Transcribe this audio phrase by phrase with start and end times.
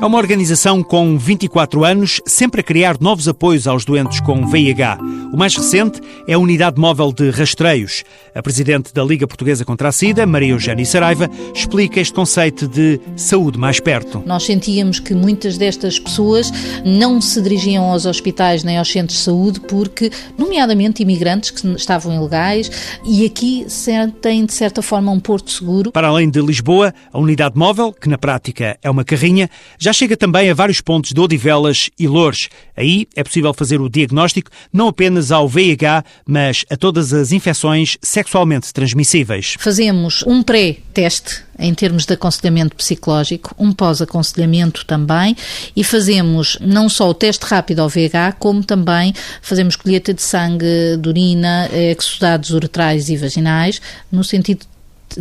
[0.00, 4.98] É uma organização com 24 anos, sempre a criar novos apoios aos doentes com VIH.
[5.30, 8.02] O mais recente é a Unidade Móvel de Rastreios.
[8.34, 12.98] A presidente da Liga Portuguesa contra a SIDA, Maria Eugénia Saraiva, explica este conceito de
[13.14, 14.22] saúde mais perto.
[14.24, 16.50] Nós sentíamos que muitas destas pessoas
[16.82, 22.14] não se dirigiam aos hospitais nem aos centros de saúde porque, nomeadamente, imigrantes que estavam
[22.14, 22.70] ilegais
[23.04, 25.92] e aqui sentem, de certa forma, um porto seguro.
[25.92, 29.92] Para além de Lisboa, a Unidade Móvel, que na prática é uma carrinha, já já
[29.92, 32.48] chega também a vários pontos de Odivelas e Loures.
[32.76, 37.98] Aí é possível fazer o diagnóstico não apenas ao VIH, mas a todas as infecções
[38.00, 39.56] sexualmente transmissíveis.
[39.58, 45.36] Fazemos um pré-teste em termos de aconselhamento psicológico, um pós-aconselhamento também,
[45.74, 49.12] e fazemos não só o teste rápido ao VIH, como também
[49.42, 54.66] fazemos colheita de sangue, de urina, exudados uretrais e vaginais, no sentido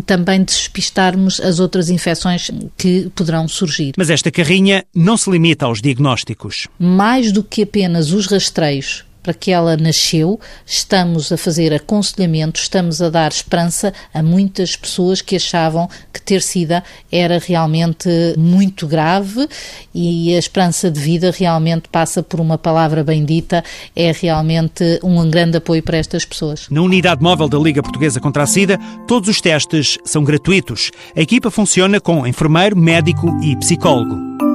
[0.05, 3.93] também despistarmos as outras infecções que poderão surgir.
[3.97, 6.67] Mas esta carrinha não se limita aos diagnósticos.
[6.77, 13.02] Mais do que apenas os rastreios para que ela nasceu, estamos a fazer aconselhamento, estamos
[13.02, 19.47] a dar esperança a muitas pessoas que achavam que ter SIDA era realmente muito grave
[19.94, 23.64] e a esperança de vida realmente passa por uma palavra bendita,
[23.95, 26.67] é realmente um grande apoio para estas pessoas.
[26.70, 30.92] Na unidade móvel da Liga Portuguesa contra a SIDA, todos os testes são gratuitos.
[31.16, 34.48] A equipa funciona com enfermeiro, médico e psicólogo.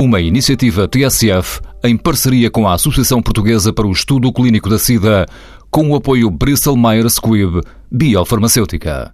[0.00, 5.26] Uma iniciativa TSF em parceria com a Associação Portuguesa para o Estudo Clínico da SIDA,
[5.72, 7.60] com o apoio Bristol Myers Squibb
[7.90, 9.06] Biofarmacêutica.